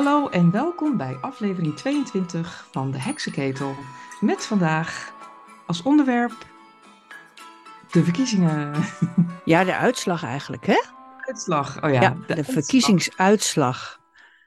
[0.00, 3.74] Hallo en welkom bij aflevering 22 van de Heksenketel.
[4.20, 5.14] Met vandaag
[5.66, 6.32] als onderwerp
[7.90, 8.74] de verkiezingen.
[9.44, 10.80] Ja, de uitslag eigenlijk, hè?
[11.18, 12.00] Uitslag, oh ja.
[12.00, 14.00] Ja, de, verkiezingsuitslag.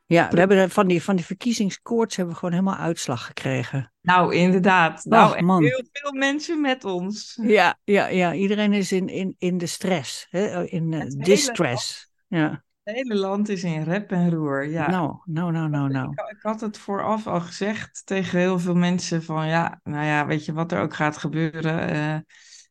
[0.05, 3.93] Ja, we hebben van die, van die verkiezingskoorts hebben we gewoon helemaal uitslag gekregen.
[4.01, 5.05] Nou, inderdaad.
[5.05, 5.63] Nou, man.
[5.63, 7.39] heel veel mensen met ons.
[7.41, 8.33] Ja, ja, ja.
[8.33, 10.65] iedereen is in, in, in de stress, hè?
[10.65, 12.11] in eh, distress.
[12.27, 14.69] Ja, Het hele land is in rep en roer.
[14.69, 14.89] Ja.
[14.89, 16.11] nou, nou, nou, nou, nou.
[16.11, 20.25] Ik, ik had het vooraf al gezegd tegen heel veel mensen van ja, nou ja,
[20.25, 21.89] weet je wat er ook gaat gebeuren?
[21.89, 22.17] eh,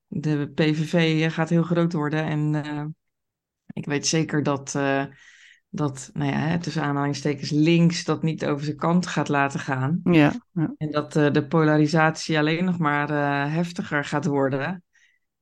[0.07, 2.85] de PVV gaat heel groot worden en eh,
[3.67, 5.05] ik weet zeker dat, eh,
[5.69, 10.01] dat nou ja, hè, tussen aanhalingstekens links dat niet over zijn kant gaat laten gaan.
[10.05, 10.75] Ja, ja.
[10.77, 14.85] En dat eh, de polarisatie alleen nog maar eh, heftiger gaat worden.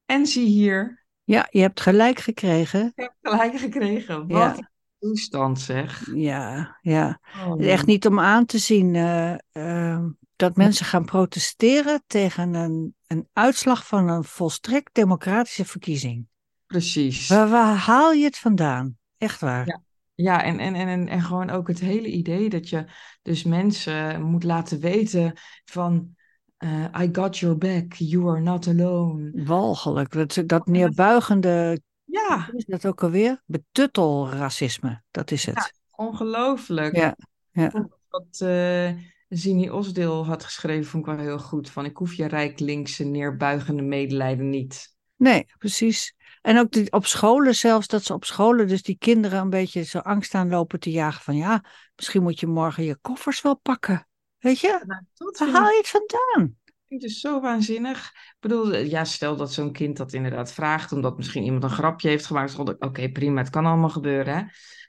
[0.07, 1.00] En zie hier,
[1.31, 2.87] ja, je hebt gelijk gekregen.
[2.87, 4.19] ik heb gelijk gekregen.
[4.29, 4.71] Wat Ja.
[4.99, 6.11] toestand zeg.
[6.15, 7.21] Ja, ja.
[7.47, 10.05] Oh, echt niet om aan te zien eh, eh,
[10.37, 16.27] dat mensen gaan protesteren tegen een, een uitslag van een volstrekt democratische verkiezing.
[16.67, 17.29] Precies.
[17.29, 18.99] Waar, waar haal je het vandaan?
[19.19, 19.67] Echt waar.
[19.67, 19.83] Ja.
[20.15, 22.85] Ja, en, en, en, en gewoon ook het hele idee dat je
[23.23, 25.33] dus mensen moet laten weten
[25.65, 26.17] van
[26.61, 29.31] eh, I got your back, you are not alone.
[29.45, 30.13] Walgelijk.
[30.13, 33.43] Dat, dat neerbuigende, Ja, is dat ook alweer?
[33.47, 35.73] Betuttelracisme, dat is het.
[35.91, 36.97] ongelooflijk.
[36.97, 37.17] Ja,
[37.51, 37.89] ja.
[38.09, 38.91] Wat eh
[39.31, 41.71] Zini Osdeel had geschreven, vond ik wel heel goed.
[41.71, 44.95] Van ik hoef je rijk linkse neerbuigende medelijden niet.
[45.17, 46.15] Nee, precies.
[46.43, 49.83] En ook die, op scholen zelfs, dat ze op scholen dus die kinderen een beetje
[49.83, 51.65] zo angst aanlopen te jagen van ja,
[51.97, 54.09] misschien moet je morgen je koffers wel pakken.
[54.41, 54.83] Weet je?
[54.87, 56.59] Nou, dat Waar haal je het vandaan?
[56.89, 58.07] vind dus zo waanzinnig.
[58.07, 61.71] Ik bedoel, eh, ja, stel dat zo'n kind dat inderdaad vraagt, omdat misschien iemand een
[61.71, 62.57] grapje heeft gemaakt.
[62.57, 64.35] dan denk ik, Oké, prima, het kan allemaal gebeuren.
[64.35, 64.43] Hè?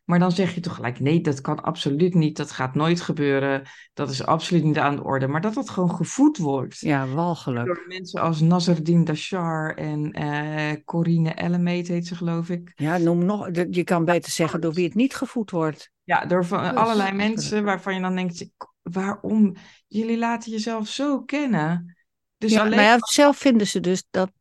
[0.06, 2.38] Maar dan zeg je toch gelijk, nee, dat kan absoluut niet.
[2.38, 3.64] Dat gaat nooit gebeuren.
[3.94, 5.28] Dat is absoluut niet aan de orde.
[5.28, 6.80] Maar dat dat gewoon gevoed wordt.
[6.80, 7.66] Ja, walgelijk.
[7.66, 12.72] Door mensen als Nazardine Dashar en eh Corine Ellemeet heet ze, geloof ik.
[12.76, 15.92] Ja, noem nog, je kan beter zeggen door wie het niet gevoed wordt.
[16.04, 18.50] Ja, door van allerlei mensen waarvan je dan denkt,
[18.82, 19.56] waarom?
[19.88, 21.96] Jullie laten jezelf zo kennen.
[22.38, 22.72] Dus Ja, alleen...
[22.72, 24.32] nou ja, zelf vinden ze dus dat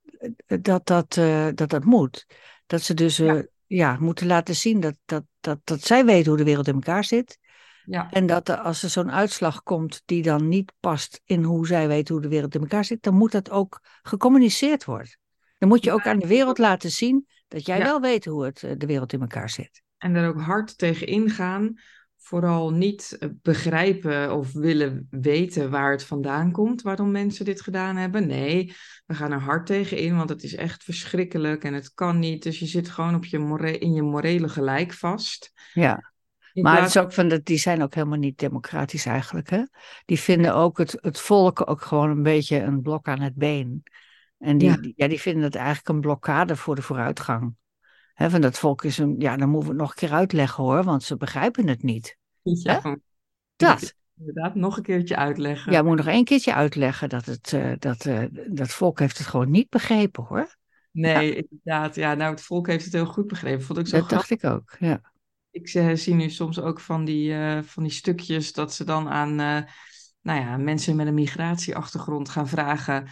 [0.60, 2.26] dat, dat, eh, dat, dat moet.
[2.66, 3.36] Dat ze dus Ja.
[3.36, 6.74] eh, ja, moeten laten zien dat, dat, dat, dat zij weten hoe de wereld in
[6.74, 7.38] elkaar zit.
[7.84, 11.88] ja, En dat als er zo'n uitslag komt die dan niet past in hoe zij
[11.88, 15.18] weten hoe de wereld in elkaar zit, dan moet dat ook gecommuniceerd worden.
[15.58, 17.84] Dan moet je ook aan de wereld laten zien dat jij Ja.
[17.84, 19.82] wel weet hoe het, eh, de wereld in elkaar zit.
[19.98, 21.74] en er ook hard tegen ingaan.
[22.22, 27.96] Vooral niet eh, begrijpen of willen weten waar het vandaan komt, waarom mensen dit gedaan
[27.96, 28.26] hebben.
[28.26, 28.74] Nee,
[29.06, 32.42] we gaan er hard tegen in, want het is echt verschrikkelijk en het kan niet.
[32.42, 35.52] Dus je zit gewoon op je more in je morele gelijk vast.
[35.72, 36.12] Ja.
[36.52, 39.50] In Maar het is ook van dat, die zijn ook helemaal niet democratisch eigenlijk.
[39.50, 39.62] Hè?
[40.04, 43.82] Die vinden ook het, het volk ook gewoon een beetje een blok aan het been.
[44.38, 44.76] En die, Ja.
[44.76, 47.54] die- ja, die vinden het eigenlijk een blokkade voor de vooruitgang.
[48.28, 50.84] Van dat volk is een, ja, dan moeten we het nog een keer uitleggen hoor,
[50.84, 52.16] want ze begrijpen het niet.
[52.42, 52.96] Ja,
[53.56, 53.94] Dat.
[54.18, 55.72] inderdaad, nog een keertje uitleggen.
[55.72, 59.26] Ja, moet nog één keertje uitleggen dat het, eh, dat, eh, dat volk heeft het
[59.26, 60.56] gewoon niet begrepen hoor.
[60.92, 61.94] Nee, inderdaad.
[61.94, 63.62] Ja, nou, het volk heeft het heel goed begrepen.
[63.62, 64.28] Vond ik zo Dat grappig.
[64.28, 65.00] dacht ik ook, ja.
[65.50, 69.34] Ik eh, zie nu soms ook van die, van die stukjes dat ze dan aan
[70.22, 73.08] nou ja, mensen met een migratieachtergrond gaan vragen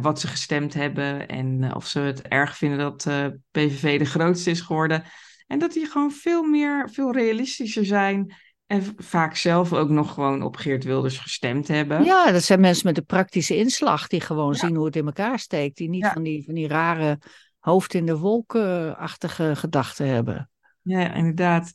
[0.00, 4.04] wat ze gestemd hebben en eh, of ze het erg vinden dat eh, PVV de
[4.04, 5.02] grootste is geworden.
[5.46, 8.34] En dat die gewoon veel meer, veel realistischer zijn
[8.66, 12.04] en vaak zelf ook nog gewoon op Geert Wilders gestemd hebben.
[12.04, 14.58] Ja, dat zijn mensen met een praktische inslag die gewoon Ja.
[14.58, 15.76] zien hoe het in elkaar steekt.
[15.76, 16.12] Die niet Ja.
[16.12, 17.18] van, die, van die rare
[17.58, 20.50] hoofd in de wolken-achtige gedachten hebben.
[20.82, 21.72] Ja, inderdaad.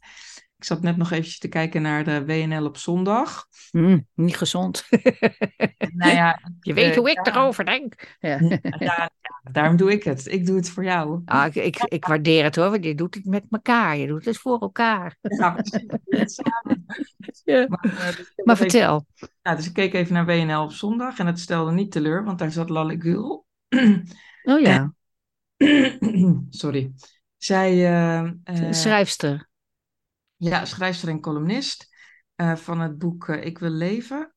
[0.58, 3.48] Ik zat net nog eventjes te kijken naar de WNL op zondag.
[3.70, 4.88] Hm, niet gezond.
[5.94, 8.18] Nou ja, Je weet eh, hoe ik erover denk.
[8.20, 8.40] Ja.
[9.52, 10.26] daarom doe ik het.
[10.26, 11.22] Ik doe het voor jou.
[11.26, 13.98] Ah, ik, ik, ik waardeer het hoor, want je doet het met elkaar.
[13.98, 15.18] Je doet het voor elkaar.
[15.22, 15.58] Ja,
[16.26, 16.86] samen.
[17.46, 19.06] Maar, eh, dus Maar even- vertel.
[19.42, 22.52] dus ik keek even naar WNL op zondag en het stelde niet teleur, want daar
[22.52, 23.46] zat Lalle Gül.
[24.44, 24.94] Oh ja,
[26.50, 26.92] Sorry.
[27.38, 27.86] Zij,
[28.44, 29.50] eh, schrijfster.
[30.38, 31.88] Ja, schrijfster en columnist
[32.36, 34.34] eh, van het boek eh, Ik wil leven.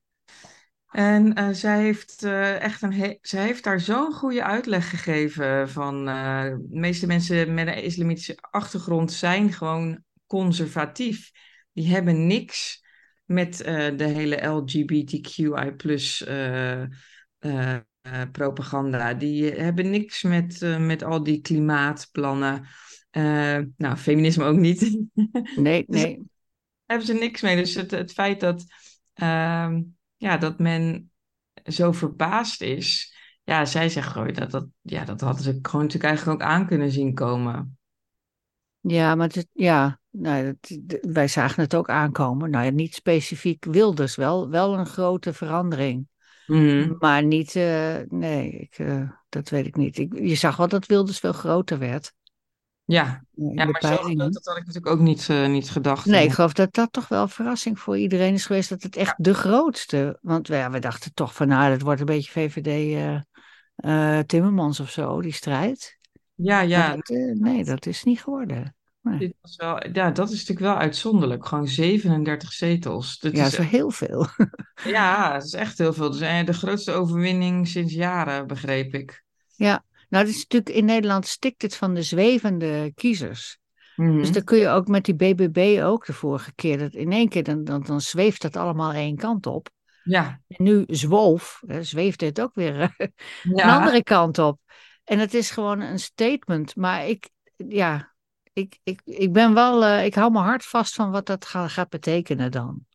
[0.91, 6.05] En eh, zij heeft echt een he- zij heeft daar zo'n goede uitleg gegeven van
[6.05, 11.31] de meeste mensen met een islamitische achtergrond zijn gewoon conservatief.
[11.73, 12.85] Die hebben niks
[13.25, 13.57] met
[13.97, 16.25] de hele LGBTQI plus
[18.33, 19.15] propaganda.
[19.15, 22.67] Die hebben niks met, met al die klimaatplannen.
[23.11, 24.81] Eh, nou, feminisme ook niet.
[25.57, 26.23] Nee, Dus- nee.
[26.87, 27.57] hebben ze niks mee.
[27.57, 28.65] Dus het, het feit dat,
[29.15, 29.83] ehm,
[30.17, 31.11] ja, dat men
[31.65, 33.17] zo verbaasd is.
[33.45, 36.67] Ja, zij zegt gewoon dat, dat, ja, dat hadden ze gewoon natuurlijk eigenlijk ook aan
[36.67, 37.79] kunnen zien komen.
[38.81, 42.51] Ja, maar het, ja, nou, dat- wij zagen het ook aankomen.
[42.51, 46.09] Nou ja, niet specifiek Wilders, wel, wel een grote verandering.
[46.47, 46.95] Mhm.
[46.99, 49.99] Maar niet, eh, nee, ik, eh, dat weet ik niet.
[49.99, 52.13] Ik, je zag wel dat Wilders veel groter werd
[52.89, 56.07] Ja, ja maar zo groot, dat had ik natuurlijk ook niet, eh, niet gedacht.
[56.07, 58.69] Nee, ik geloof dat dat toch wel een verrassing voor iedereen is geweest.
[58.69, 60.19] Dat het echt de grootste.
[60.23, 63.15] Want ja, we dachten toch van, nou, dat wordt een beetje VVD eh,
[63.77, 65.99] eh, Timmermans of zo, die strijd.
[66.35, 68.77] Ja, ja, dat, nee, dat is niet geworden.
[69.01, 69.19] Nee.
[69.19, 71.47] dit was wel, ja, dat is natuurlijk wel uitzonderlijk.
[71.47, 73.19] Gewoon 37 zetels.
[73.19, 74.27] Dat Ja, is, zo heel veel.
[74.85, 76.11] ja, dat is echt heel veel.
[76.11, 79.25] Dus de grootste overwinning sinds jaren, begreep ik.
[79.57, 83.59] Ja, nou, dat is natuurlijk in Nederland stikt het van de zwevende kiezers.
[83.97, 84.17] Mhm.
[84.17, 87.29] Dus dan kun je ook met die BBB ook de vorige keer, dat in één
[87.29, 89.69] keer dan, dan, dan zweeft dat allemaal één kant op.
[90.03, 93.13] Ja, En nu zwoof, hè, zweeft het ook weer eh, een
[93.57, 93.77] ja.
[93.79, 94.61] andere kant op.
[95.05, 96.77] En het is gewoon een statement.
[96.77, 98.15] Maar ik, ja,
[98.53, 101.69] ik, ik, ik ben wel, eh, ik hou mijn hart vast van wat dat ga-
[101.69, 102.87] gaat betekenen dan.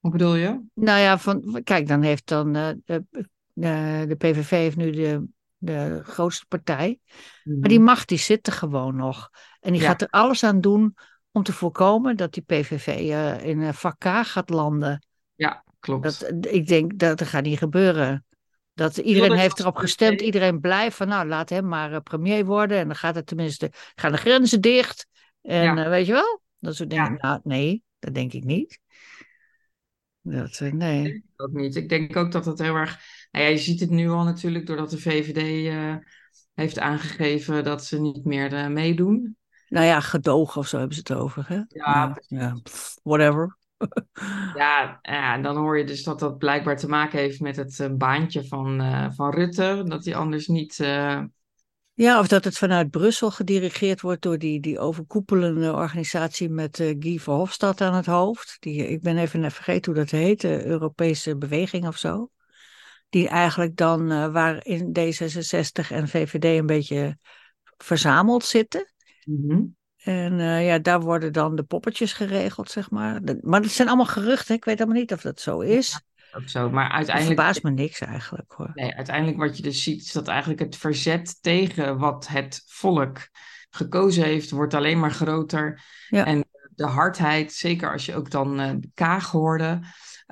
[0.00, 0.60] Wat bedoel je?
[0.74, 5.24] Nou ja, van, kijk, dan heeft dan eh, eh, de PVV heeft nu de,
[5.62, 6.98] de grootste partij.
[7.44, 9.30] Maar die macht die zit er gewoon nog.
[9.60, 9.88] En die Ja.
[9.88, 10.94] gaat er alles aan doen
[11.30, 15.06] om te voorkomen dat die PVV eh, in een vak K gaat landen.
[15.34, 16.02] Ja, klopt.
[16.02, 18.24] Dat, ik denk dat dat gaat niet gebeuren.
[18.74, 22.78] Dat iedereen heeft erop gestemd, iedereen blijft van nou laat hem maar eh, premier worden.
[22.78, 25.06] En dan gaat het tenminste, gaan de grenzen dicht.
[25.42, 25.84] En Ja.
[25.84, 27.12] eh, weet je wel, dat soort dingen.
[27.12, 27.18] Ja.
[27.20, 28.78] Nou nee, dat denk ik niet.
[30.20, 31.02] Dat, eh, nee.
[31.02, 31.76] denk ik ook niet.
[31.76, 32.98] Ik denk ook dat het heel erg.
[33.32, 35.96] Nou ja, je ziet het nu al natuurlijk, doordat de VVD eh,
[36.54, 39.36] heeft aangegeven dat ze niet meer eh, meedoen.
[39.68, 41.44] Nou ja, gedogen of zo hebben ze het over.
[41.48, 41.60] Hè?
[41.68, 43.56] Ja, Nou, ja, pff, whatever.
[44.54, 47.90] Ja, en dan hoor je dus dat dat blijkbaar te maken heeft met het eh,
[47.92, 48.82] baantje van,
[49.14, 49.82] van Rutte.
[49.86, 50.78] Dat hij anders niet.
[51.94, 56.96] Ja, of dat het vanuit Brussel gedirigeerd wordt door die, die overkoepelende organisatie met eh,
[56.98, 58.56] Guy Verhofstadt aan het hoofd.
[58.60, 62.30] Die, ik ben even vergeten hoe dat heet, de Europese beweging of zo.
[63.12, 67.18] Die eigenlijk dan, eh, waar in D66 en VVD een beetje
[67.76, 68.92] verzameld zitten.
[69.24, 69.62] mhm.
[69.96, 73.24] En eh, ja, daar worden dan de poppetjes geregeld, zeg maar.
[73.24, 76.00] Dat- maar dat zijn allemaal geruchten, ik weet helemaal niet of dat zo is.
[76.36, 76.70] Ook zo.
[76.70, 77.40] Maar Het uiteindelijk.
[77.40, 78.70] verbaast me niks eigenlijk hoor.
[78.74, 83.18] Nee, uiteindelijk wat je dus ziet, is dat eigenlijk het verzet tegen wat het volk
[83.70, 85.82] gekozen heeft, wordt alleen maar groter.
[86.08, 86.26] Ja.
[86.26, 86.44] En
[86.74, 89.80] de hardheid, zeker als je ook dan eh Kaag hoorde,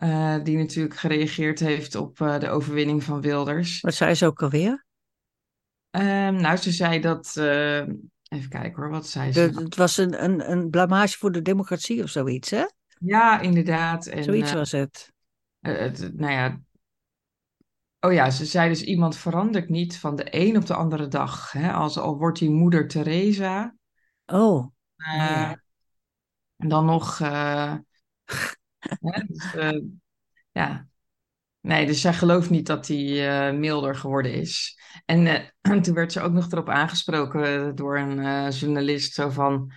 [0.00, 3.81] eh, die natuurlijk gereageerd heeft op eh, de overwinning van Wilders.
[3.81, 4.85] Wat zei ze ook alweer?
[5.91, 7.37] Ehm, nou, ze zei dat.
[7.37, 7.79] eh,
[8.29, 9.50] even kijken hoor, wat zei ze?
[9.50, 12.64] De- het was een, een, een blamage voor de democratie of zoiets, hè?
[12.99, 14.06] Ja, inderdaad.
[14.06, 15.12] En, Zoiets was het.
[15.61, 16.61] het, nou ja.
[18.00, 21.52] Oh ja, ze zei dus: iemand verandert niet van de een op de andere dag.
[21.52, 21.73] Hè?
[21.73, 23.75] Als al wordt die moeder Teresa.
[24.26, 25.62] Oh, eh, ja.
[26.56, 27.20] En dan nog.
[28.81, 29.81] Hè, dus, eh,
[30.53, 30.88] ja.
[31.61, 34.79] Nee, dus zij gelooft niet dat hij eh, milder geworden is.
[35.05, 39.73] En eh, toen werd ze ook nog erop aangesproken door een journalist: zo van.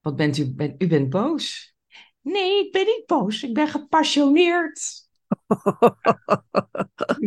[0.00, 0.54] Wat bent u?
[0.54, 1.74] Ben, u bent boos?
[2.20, 3.42] Nee, ik ben niet boos.
[3.42, 5.06] Ik ben gepassioneerd.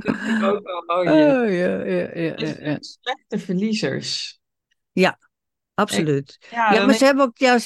[0.02, 0.98] Dat ook oh.
[0.98, 2.78] Oh, ja, ja, ja, Het ja, ja.
[2.80, 4.42] slechte verliezers.
[5.82, 6.48] Absoluut.
[6.52, 7.58] Ja, maar ze hebben ook ja,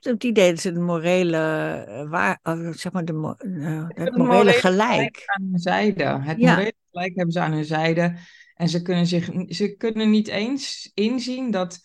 [0.00, 4.52] het idee dat ze de morele, eh, waar, eh, zeg maar, de, eh, het morele
[4.52, 5.22] gelijk.
[5.26, 6.04] aan hun zijde.
[6.04, 6.50] Het Ja.
[6.50, 8.16] morele gelijk hebben ze aan hun zijde.
[8.54, 11.80] En ze kunnen, zich, ze kunnen niet eens inzien dat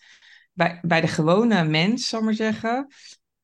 [0.52, 2.86] bij, bij de gewone mens, zal ik maar zeggen.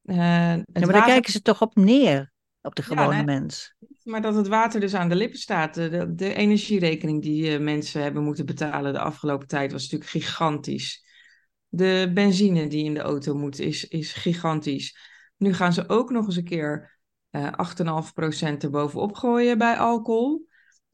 [0.02, 3.24] Ja, maar daar kijken ze toch op neer, op de gewone nee.
[3.24, 3.74] mens.
[4.02, 5.74] maar dat het water dus aan de lippen staat.
[5.74, 11.10] De, de, energierekening die mensen hebben moeten betalen de afgelopen tijd was natuurlijk gigantisch.
[11.74, 14.96] De benzine die in de auto moet is, is gigantisch.
[15.36, 16.98] Nu gaan ze ook nog eens een keer
[17.30, 20.46] eh 8,5% erbovenop gooien bij alcohol.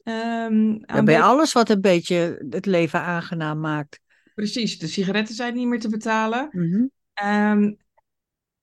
[0.03, 0.45] Ja,
[0.85, 3.99] aan bij alles wat een beetje het leven aangenaam maakt.
[4.35, 6.47] Precies, de sigaretten zijn niet meer te betalen.
[6.51, 6.85] Mhm.
[7.13, 7.73] Ehm,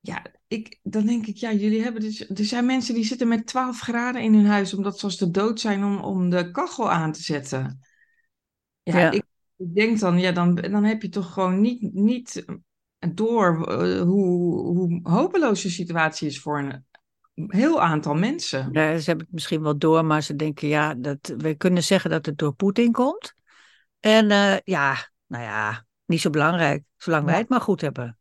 [0.01, 2.29] ja, ik, dan denk ik, ja, jullie hebben dus...
[2.29, 4.75] Er zijn mensen die zitten met 12 graden in hun huis...
[4.75, 7.81] omdat ze als de dood zijn om, om de kachel aan te zetten.
[8.83, 9.11] Ja, Ja.
[9.11, 9.23] Ik,
[9.57, 12.45] ik denk dan, ja, dan, dan heb je toch gewoon niet, niet
[13.15, 16.85] door eh, hoe, hoe hopeloos de situatie is voor een
[17.47, 18.69] heel aantal mensen.
[18.73, 22.11] Ja, ze hebben het misschien wel door, maar ze denken, ja, dat, we kunnen zeggen
[22.11, 23.35] dat het door Poetin komt.
[24.01, 28.05] En eh, ja, nou ja, niet zo belangrijk, zolang wij het maar goed hebben.
[28.05, 28.19] Want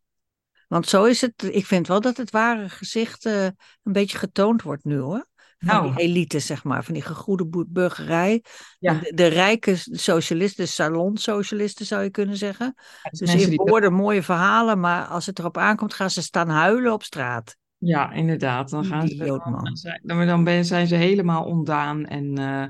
[0.67, 1.43] Want zo is het.
[1.43, 5.27] Ik vind wel dat het ware gezicht eh, een beetje getoond wordt nu hoor.
[5.65, 5.95] Nou.
[5.95, 8.43] die elite, zeg maar, van die gegoede burgerij.
[8.79, 8.93] Ja.
[8.93, 12.73] De, de rijke socialisten, de salonsocialisten zou je kunnen zeggen.
[13.09, 16.93] Dus Dus die- woorden mooie verhalen, maar als het erop aankomt, gaan ze staan huilen
[16.93, 17.55] op straat.
[17.77, 18.69] Ja, inderdaad.
[18.69, 22.65] Dan gaan ze dan, dan, dan ben- zijn ze helemaal ondaan en eh,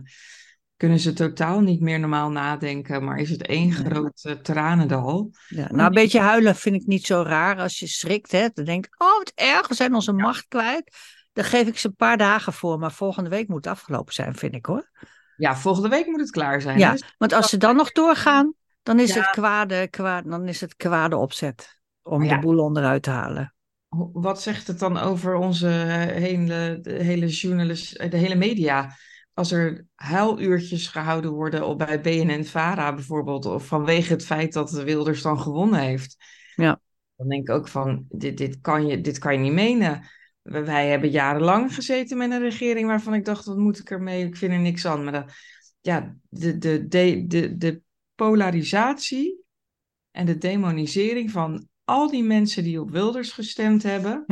[0.78, 3.04] kunnen ze totaal niet meer normaal nadenken.
[3.04, 5.32] Maar is het één groot eh, tranendal?
[5.48, 8.32] Ja, nou, een beetje huilen vind ik niet zo raar als je schrikt.
[8.32, 8.48] Hè?
[8.54, 10.96] Dan denk ik, oh wat erg, we zijn onze macht kwijt.
[11.36, 14.36] Dan geef ik ze een paar dagen voor, maar volgende week moet het afgelopen zijn,
[14.36, 14.90] vind ik hoor.
[15.38, 16.80] Ja, volgende week moet het klaar zijn.
[16.80, 16.92] Ja?
[16.92, 19.22] Dus- want als ze dan nog doorgaan, dan is, Ja.
[19.22, 22.36] het, kwade, kwade, dan is het kwade opzet om ja.
[22.36, 23.56] de boel onderuit te halen.
[24.14, 28.96] Wat zegt het dan over onze eh, hele, de hele journalist, eh, de hele media?
[29.34, 35.22] Als er huiluurtjes gehouden worden op bij BNN-Vara bijvoorbeeld, of vanwege het feit dat Wilders
[35.22, 36.18] dan gewonnen heeft.
[36.56, 36.80] Ja.
[37.16, 40.08] Dan denk ik ook van, dit, dit, kan, je, dit kan je niet menen.
[40.46, 44.26] Wij hebben jarenlang gezeten met een regering waarvan ik dacht, wat moet ik ermee?
[44.26, 45.04] Ik vind er niks aan.
[45.04, 45.34] Maar dat,
[45.82, 47.82] ja, de, de, de, de, de
[48.16, 49.44] polarisatie
[50.12, 54.24] en de demonisering van al die mensen die op Wilders gestemd hebben,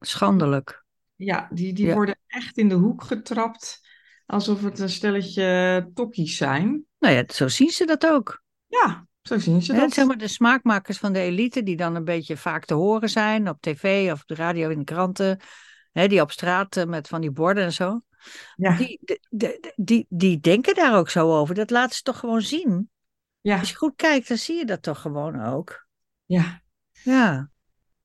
[0.00, 0.84] Schandelijk.
[1.16, 1.94] ja, die, die Ja.
[1.94, 3.86] worden echt in de hoek getrapt.
[4.26, 6.84] Alsof het een stelletje tokkies zijn.
[6.98, 8.42] Nou ja, zo zien ze dat ook.
[8.66, 9.92] Ja, zo zien ze dat.
[9.92, 13.48] zeg maar de smaakmakers van de elite, die dan een beetje vaak te horen zijn
[13.48, 15.40] op tv of op de radio in de kranten,
[15.92, 18.00] hè, die op straat eh, met van die borden en zo.
[18.56, 21.54] Ja, Die, de- de- die, die denken daar ook zo over.
[21.54, 22.90] Dat laten ze toch gewoon zien.
[23.40, 25.86] ja, Als je goed kijkt, dan zie je dat toch gewoon ook.
[26.24, 26.62] ja.
[27.02, 27.50] Ja,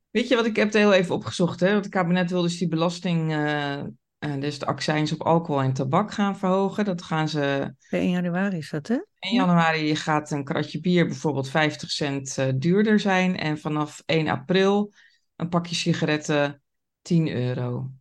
[0.09, 1.59] Weet je wat, ik heb het heel even opgezocht.
[1.59, 1.71] Hè?
[1.71, 3.83] Want het kabinet wil dus die belasting, eh,
[4.23, 6.85] eh, dus de accijns op alcohol en tabak gaan verhogen.
[6.85, 8.97] Dat gaan ze per 1 januari is dat, hè?
[9.19, 13.37] 1 januari gaat een kratje bier bijvoorbeeld 50 cent eh, duurder zijn.
[13.37, 14.93] En vanaf 1 april
[15.35, 16.61] een pakje sigaretten
[17.01, 17.91] 10 euro.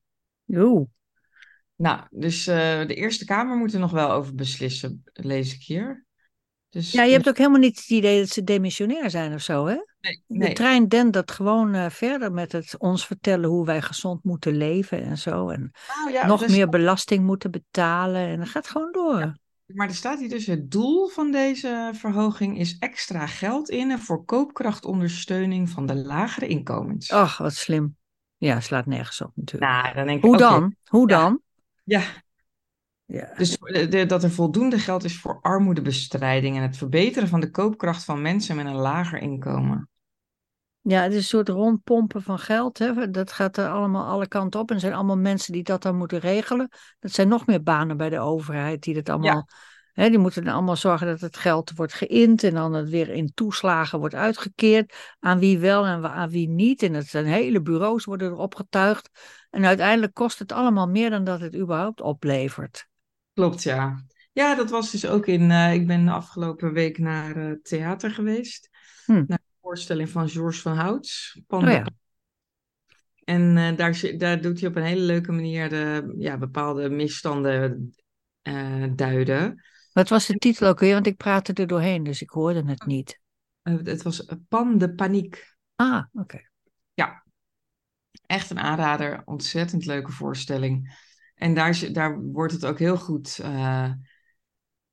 [0.49, 0.88] Oeh.
[1.76, 6.07] Nou, dus eh, de Eerste Kamer moet er nog wel over beslissen, lees ik hier.
[6.73, 9.67] Dus, Ja, je hebt ook helemaal niet het idee dat ze demissionair zijn of zo,
[9.67, 9.76] hè?
[10.00, 14.57] nee, De trein dendert gewoon eh, verder met het ons vertellen hoe wij gezond moeten
[14.57, 15.49] leven en zo.
[15.49, 18.26] En Nou ja, nog er meer belasting moeten betalen.
[18.26, 19.37] En dat gaat gewoon door.
[19.67, 24.25] Maar er staat hier dus het doel van deze verhoging is extra geld innen voor
[24.25, 27.11] koopkrachtondersteuning van de lagere inkomens.
[27.11, 27.97] Ach, wat slim.
[28.37, 29.73] Ja, slaat nergens op natuurlijk.
[29.73, 30.75] Nou, dan denk ik, Hoe dan?
[30.85, 31.41] Hoe dan?
[31.85, 32.02] Ja, Ja.
[33.37, 37.50] Dus de- de- dat er voldoende geld is voor armoedebestrijding en het verbeteren van de
[37.50, 39.88] koopkracht van mensen met een lager inkomen.
[40.81, 42.78] ja, het is een soort rondpompen van geld.
[42.78, 43.11] Hè?
[43.11, 44.69] Dat gaat er allemaal alle kanten op.
[44.69, 46.69] En er zijn allemaal mensen die dat dan moeten regelen.
[47.00, 49.49] Dat zijn nog meer banen bij de overheid die dat allemaal...
[49.92, 53.09] Hè, die moeten dan allemaal zorgen dat het geld wordt geïnd en dan het weer
[53.09, 55.14] in toeslagen wordt uitgekeerd.
[55.21, 56.83] Aan wie wel en aan wie niet.
[56.83, 59.11] En het zijn hele bureaus worden er opgetuigd.
[59.50, 62.90] En uiteindelijk kost het allemaal meer dan dat het überhaupt oplevert.
[63.35, 64.05] Klopt, ja.
[64.33, 65.51] Ja, dat was dus ook in.
[65.51, 68.69] eh, ik ben de afgelopen week naar eh, theater geweest.
[69.05, 69.12] Hm.
[69.12, 71.41] Naar een voorstelling van Georges van Houts.
[71.47, 71.67] Panda.
[71.67, 71.87] Oh ja.
[73.25, 77.95] En eh, daar, daar doet hij op een hele leuke manier de, ja, bepaalde misstanden
[78.95, 79.65] duiden.
[79.93, 80.95] Wat was de titel ook weer?
[80.95, 83.21] Want ik praatte er doorheen, dus ik hoorde het niet.
[83.62, 85.55] Eh, het was Pan de Paniek.
[85.77, 86.51] Ah, oké.
[88.27, 89.23] Echt een aanrader.
[89.25, 91.01] Ontzettend leuke voorstelling.
[91.43, 93.91] En daar, daar wordt het ook heel goed eh,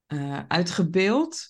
[0.05, 1.47] eh, uitgebeeld.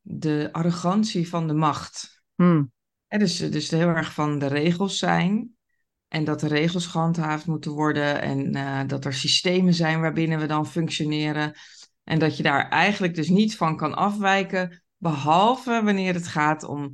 [0.00, 2.22] De arrogantie van de macht.
[2.34, 2.64] Hm.
[3.06, 5.56] Hè, dus, dus heel erg van de regels zijn.
[6.08, 8.20] En dat de regels gehandhaafd moeten worden.
[8.20, 11.54] En eh, dat er systemen zijn waarbinnen we dan functioneren.
[12.04, 14.82] En dat je daar eigenlijk dus niet van kan afwijken.
[14.96, 16.90] Behalve wanneer het gaat om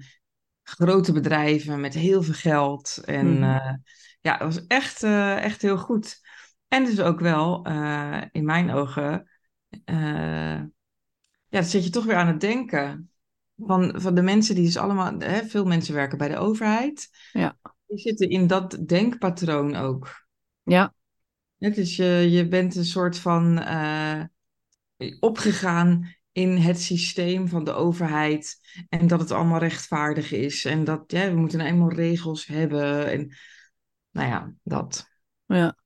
[0.62, 3.00] grote bedrijven met heel veel geld.
[3.04, 3.74] En eh,
[4.20, 5.02] ja, het was echt,
[5.42, 6.22] echt heel goed.
[6.74, 9.30] En dus ook wel, eh, in mijn ogen,
[9.84, 10.62] eh,
[11.48, 13.10] ja, zet je toch weer aan het denken.
[13.56, 17.08] Van, van de mensen die dus allemaal, hè, veel mensen werken bij de overheid.
[17.32, 17.58] Ja.
[17.86, 20.26] Die zitten in dat denkpatroon ook.
[20.62, 20.94] Ja,
[21.56, 24.22] Ja, dus je, je bent een soort van eh,
[25.20, 28.56] opgegaan in het systeem van de overheid.
[28.88, 30.64] En dat het allemaal rechtvaardig is.
[30.64, 33.10] En dat ja, we moeten nou eenmaal regels hebben.
[33.10, 33.36] En
[34.10, 35.08] nou ja, dat.
[35.46, 35.82] ja.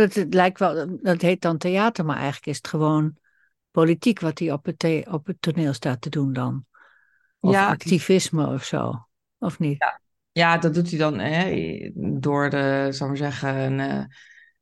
[0.00, 3.16] Het, het lijkt wel, dat heet dan theater, maar eigenlijk is het gewoon
[3.70, 6.64] politiek wat hij op het, op het toneel staat te doen dan.
[7.40, 7.68] Of Ja.
[7.68, 9.06] activisme of zo.
[9.38, 9.84] Of niet?
[10.32, 14.04] Ja, dat doet hij dan hè, door de, zal maar zeggen, een, eh,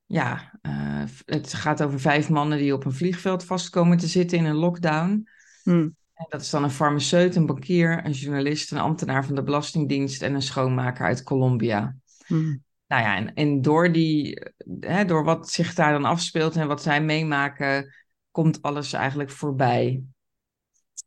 [0.07, 4.39] ja, eh, het gaat over vijf mannen die op een vliegveld vast komen te zitten
[4.39, 5.29] in een lockdown.
[5.63, 5.89] Hm.
[6.15, 10.23] En dat is dan een farmaceut, een bankier, een journalist, een ambtenaar van de Belastingdienst
[10.23, 11.97] en een schoonmaker uit Colombia.
[12.27, 12.63] Hmm.
[12.90, 14.42] Nou ja, en, en door, die,
[14.80, 17.94] hè, door wat zich daar dan afspeelt en wat zij meemaken,
[18.30, 20.02] komt alles eigenlijk voorbij.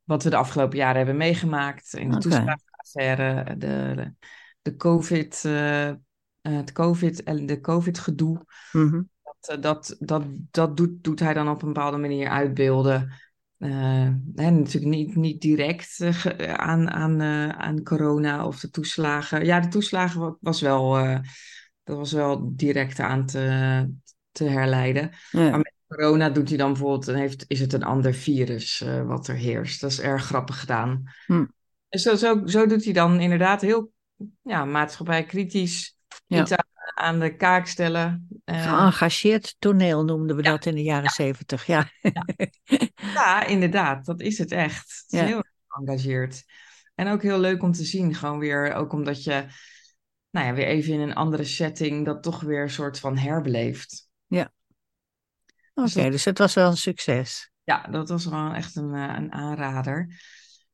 [0.04, 4.14] Wat we de afgelopen jaren hebben meegemaakt in de toeslagenaffaire, de,
[4.62, 5.96] de COVID, eh, eh,
[6.42, 8.46] het COVID en de COVID-gedoe.
[8.72, 9.02] Mhm.
[9.24, 13.14] Dat, eh, dat, dat, dat doet, doet hij dan op een bepaalde manier uitbeelden.
[13.58, 19.46] Eh, hè, natuurlijk niet, niet direct eh, aan, aan, eh, aan corona of de toeslagen.
[19.46, 21.20] Ja, de toeslagen wa- was wel, eh,
[21.84, 23.90] dat was wel direct aan te,
[24.32, 25.12] te herleiden.
[25.32, 25.50] Ja.
[25.50, 29.06] Maar met corona doet hij dan bijvoorbeeld, dan heeft, is het een ander virus eh,
[29.06, 29.82] wat er heerst.
[29.82, 31.04] Dat is erg grappig gedaan.
[31.26, 31.46] Hm.
[31.90, 33.92] En zo, zo, zo doet hij dan inderdaad heel
[34.42, 36.42] ja, maatschappijkritisch Ja.
[36.42, 38.28] iets aan, aan de kaak stellen.
[38.44, 40.50] Eh, Geëngageerd toneel noemden we Ja.
[40.52, 41.66] dat in de jaren zeventig.
[41.66, 41.90] Ja.
[43.14, 45.04] Ja, inderdaad, dat is het echt.
[45.04, 45.26] Het is Ja.
[45.26, 46.44] heel erg geëngageerd.
[46.96, 49.46] En ook heel leuk om te zien, gewoon weer, ook omdat je,
[50.34, 54.10] nou ja, weer even in een andere setting dat toch weer een soort van herbeleeft.
[55.76, 57.52] Oké, Dus dat- dus het was wel een succes.
[57.64, 60.22] Ja, dat was wel echt een, eh, een aanrader.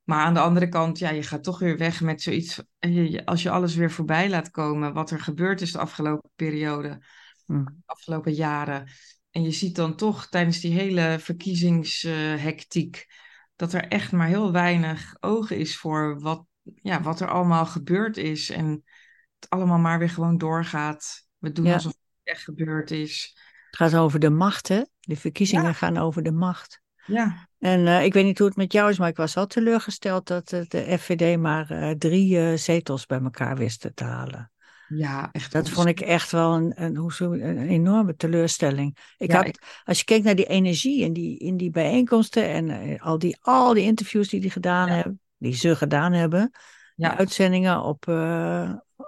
[0.03, 2.61] Maar aan de andere kant, ja, je gaat toch weer weg met zoiets.
[2.79, 7.01] je- Als je alles weer voorbij laat komen, wat er gebeurd is de afgelopen periode,
[7.45, 8.87] de afgelopen jaren.
[9.31, 13.05] En je ziet dan toch tijdens die hele verkiezingshectiek
[13.55, 18.17] dat er echt maar heel weinig oog is voor wat, ja, wat er allemaal gebeurd
[18.17, 18.49] is.
[18.49, 18.83] En
[19.39, 21.25] het allemaal maar weer gewoon doorgaat.
[21.37, 21.73] We doen Ja.
[21.73, 23.37] alsof het echt gebeurd is.
[23.69, 24.81] Het gaat over de macht, hè?
[24.99, 25.73] De verkiezingen Ja.
[25.73, 26.81] gaan over de macht.
[27.05, 29.47] Ja, En eh, ik weet niet hoe het met jou is, maar ik was wel
[29.47, 34.51] teleurgesteld dat eh, de FVD maar eh, drie zetels bij elkaar wist te halen.
[34.87, 35.51] ja echt.
[35.51, 38.97] Dat vond ik echt wel een, een, enorme teleurstelling.
[39.17, 42.47] Ik Ja, had, ik- Als je kijkt naar die energie in die, in die bijeenkomsten
[42.49, 44.93] en al, die, al die interviews die die gedaan Ja.
[44.93, 46.51] hebben, die ze gedaan hebben,
[46.95, 47.17] Ja.
[47.17, 48.05] uitzendingen op,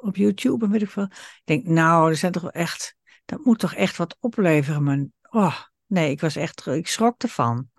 [0.01, 1.03] op YouTube en weet ik veel.
[1.03, 4.83] Ik denk, nou, er zijn toch wel echt, dat moet toch echt wat opleveren.
[4.83, 7.69] Maar oh, nee, ik was echt, ik schrok ervan.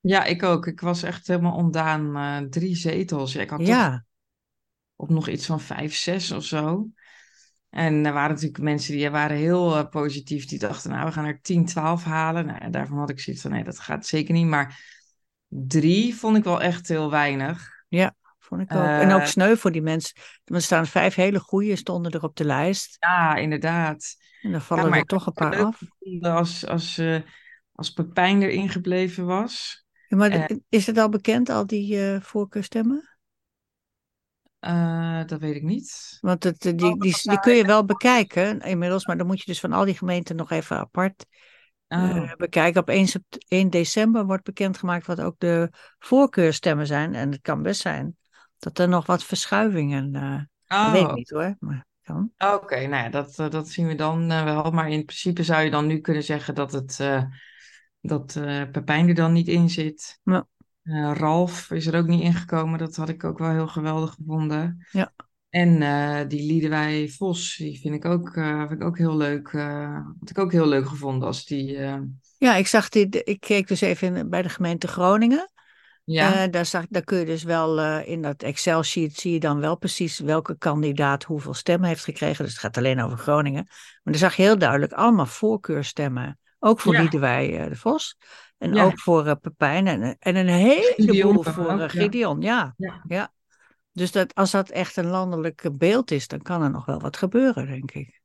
[0.00, 0.66] Ja, ik ook.
[0.66, 2.16] Ik was echt helemaal ondaan.
[2.16, 3.32] eh, drie zetels.
[3.32, 4.04] Ja, ik had Ja,
[4.96, 6.88] op nog iets van vijf, zes of zo.
[7.70, 10.46] En er waren natuurlijk mensen die waren heel eh, positief.
[10.46, 12.46] Die dachten, nou, we gaan er 10, 12 halen.
[12.46, 14.46] Nou, ja, daarvan had ik zoiets van, nee, dat gaat zeker niet.
[14.46, 14.84] Maar
[15.48, 17.84] drie vond ik wel echt heel weinig.
[18.46, 18.82] Vond ik ook.
[18.84, 20.14] en ook Eh, sneu voor die mensen.
[20.44, 22.96] Er staan vijf hele goede stonden er op de lijst.
[23.00, 24.16] Ja, inderdaad.
[24.42, 25.80] En dan vallen er toch een paar af.
[26.20, 27.20] Als, als, eh,
[27.72, 29.84] als Pepijn erin gebleven was.
[30.08, 33.10] Ja, maar is het al bekend, al die eh voorkeurstemmen?
[35.26, 36.18] Dat weet ik niet.
[36.20, 39.38] Want het, eh, Oh, die, die, die kun je wel bekijken inmiddels, maar dan moet
[39.38, 41.26] je dus van al die gemeenten nog even apart
[41.88, 42.80] Oh, bekijken.
[42.80, 47.14] Op 1, sept- 1 december wordt bekendgemaakt wat ook de voorkeurstemmen zijn.
[47.14, 48.16] En het kan best zijn
[48.58, 50.12] dat er nog wat verschuivingen.
[50.66, 52.32] dat weet niet hoor, maar kan.
[52.38, 54.70] Oké, nou ja, dat, eh, dat zien we dan eh, wel.
[54.70, 56.96] Maar in principe zou je dan nu kunnen zeggen dat, het,
[58.00, 58.32] dat
[58.72, 60.20] Pepijn er dan niet in zit.
[60.22, 60.46] Ja.
[61.12, 62.78] Ralf is er ook niet ingekomen.
[62.78, 64.86] Dat had ik ook wel heel geweldig gevonden.
[64.90, 65.12] Ja.
[65.56, 69.48] En eh, die Liedewij Vos, die vind ik ook, eh, vind ik ook heel leuk.
[69.48, 71.78] eh had ik ook heel leuk gevonden als die...
[72.38, 75.50] Ja, ik zag die, ik keek dus even bij de gemeente Groningen.
[76.12, 79.40] Ja, Eh, daar, zag, daar kun je dus wel eh, in dat Excel-sheet zie je
[79.40, 82.44] dan wel precies welke kandidaat hoeveel stemmen heeft gekregen.
[82.44, 83.64] Dus het gaat alleen over Groningen.
[83.64, 86.38] Maar dan zag je heel duidelijk allemaal voorkeurstemmen.
[86.58, 87.00] Ook voor Ja.
[87.00, 88.16] Liedewij eh, de Vos.
[88.58, 88.84] En Ja.
[88.84, 89.86] ook voor Pepijn.
[89.86, 91.88] En, en een heleboel voor ook, ja.
[91.88, 92.40] Gideon.
[92.40, 92.74] Ja.
[93.08, 93.32] ja.
[93.92, 97.16] Dus dat, als dat echt een landelijk beeld is, dan kan er nog wel wat
[97.16, 98.20] gebeuren, denk ik.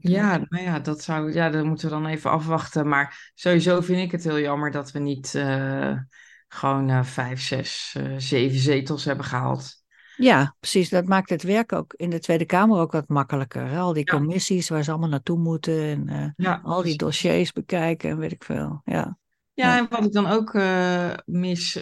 [0.00, 2.88] Ja, nou ja, dat zou, ja, dat moeten we dan even afwachten.
[2.88, 5.34] Maar sowieso vind ik het heel jammer dat we niet
[6.54, 9.82] gewoon eh, vijf, zes, eh, zeven zetels hebben gehaald.
[10.14, 10.88] Ja, precies.
[10.88, 13.66] Dat maakt het werk ook in de Tweede Kamer ook wat makkelijker.
[13.66, 13.78] hè.
[13.78, 14.12] Al die Ja.
[14.12, 18.32] commissies waar ze allemaal naartoe moeten en eh, Ja, al die dossiers bekijken en weet
[18.32, 18.80] ik veel.
[18.84, 19.18] Ja,
[19.54, 20.52] Ja, en wat ik dan ook
[21.26, 21.78] mis,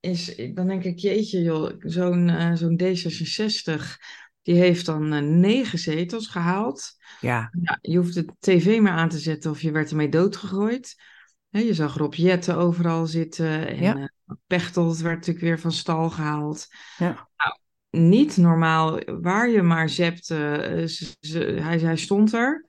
[0.00, 3.98] is, dan denk ik, jeetje joh, zo'n zo'n D66,
[4.42, 6.96] die heeft dan negen zetels gehaald.
[7.20, 10.94] ja, Ja, je hoeft de tv maar aan te zetten of je werd ermee doodgegooid.
[11.50, 14.10] Je zag Rob Jetten overal zitten en Ja.
[14.26, 14.36] eh,
[14.74, 16.66] werd natuurlijk weer van stal gehaald.
[16.98, 17.28] Ja.
[17.36, 17.58] Nou,
[18.04, 22.68] niet normaal, waar je maar zepte, eh, hij, hij stond er.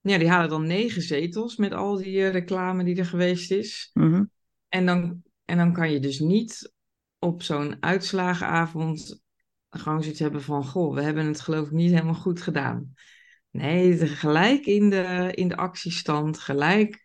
[0.00, 3.90] Ja, die halen dan negen zetels met al die eh, reclame die er geweest is.
[3.92, 4.24] mhm.
[4.68, 6.72] En dan, en dan kan je dus niet
[7.18, 9.22] op zo'n uitslagenavond
[9.70, 10.64] gewoon zoiets hebben van...
[10.64, 12.94] Goh, we hebben het geloof ik niet helemaal goed gedaan.
[13.50, 17.03] Nee, gelijk in de, in de actiestand, gelijk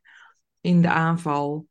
[0.62, 1.68] in de aanval.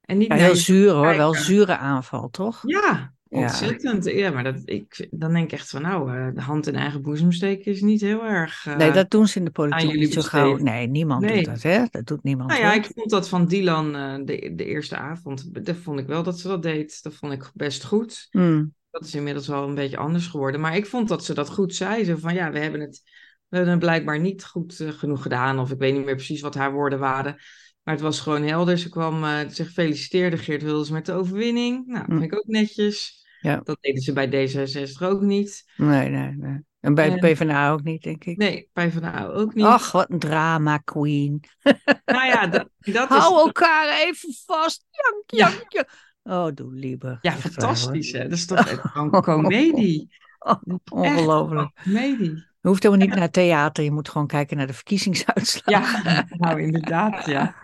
[0.00, 2.62] En niet Ja, heel zuur hoor, wel zure aanval, toch?
[2.66, 4.04] Ja, ontzettend.
[4.04, 7.02] Ja, maar dat, ik, dan denk ik echt van, nou, eh, de hand in eigen
[7.02, 8.66] boezem steken is niet heel erg...
[8.66, 10.56] eh, Nee, dat doen ze in de politiek niet zo gauw.
[10.56, 11.34] Nee, niemand Nee.
[11.36, 11.84] doet dat, hè?
[11.90, 12.50] Dat doet niemand.
[12.50, 12.76] Nou ja, hoor.
[12.76, 16.38] ik vond dat van Dylan eh, de, de eerste avond, dat vond ik wel dat
[16.38, 17.02] ze dat deed.
[17.02, 18.26] Dat vond ik best goed.
[18.30, 18.74] Hmm.
[18.90, 20.60] Dat is inmiddels wel een beetje anders geworden.
[20.60, 22.04] Maar ik vond dat ze dat goed zei.
[22.04, 23.02] Zo van, ja, we hebben het,
[23.48, 25.58] we hebben het blijkbaar niet goed genoeg gedaan.
[25.58, 27.36] Of ik weet niet meer precies wat haar woorden waren.
[27.84, 28.78] Maar het was gewoon helder.
[28.78, 31.86] Ze kwam eh zich feliciteerde Geert Wilders met de overwinning.
[31.86, 32.18] Nou, dat Hm.
[32.20, 33.22] vind ik ook netjes.
[33.40, 33.60] Ja.
[33.64, 35.72] Dat deden ze bij D66 ook niet.
[35.76, 36.58] Nee, nee, nee.
[36.80, 38.36] En bij de PvdA ook niet, denk ik.
[38.36, 39.64] Nee, PvdA ook niet.
[39.64, 41.40] Ach, wat een drama, queen.
[42.04, 43.16] Nou ja, dat, dat is...
[43.16, 44.84] Hou elkaar even vast.
[44.90, 45.48] Jank, Ja.
[45.56, 45.88] jank, jank.
[46.22, 47.18] Oh, doe liever.
[47.20, 48.22] Ja, fantastisch hè.
[48.22, 50.14] Dat is toch echt gewoon comedie.
[50.38, 50.60] hoor.
[50.90, 51.70] Ongelooflijk.
[51.82, 52.34] Comedie.
[52.60, 53.84] Je hoeft helemaal niet naar theater.
[53.84, 56.02] Je moet gewoon kijken naar de verkiezingsuitslag.
[56.04, 57.54] Ja, nou inderdaad, ja.